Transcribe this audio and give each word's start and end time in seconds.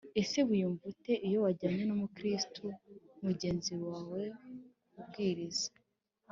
ese 0.21 0.37
wiyumva 0.47 0.83
ute 0.93 1.13
iyo 1.27 1.37
wajyanye 1.45 1.83
n 1.85 1.91
Umukristo 1.95 2.63
mugenzi 3.23 3.73
wawe 3.85 4.21
kubwiriza 4.91 5.69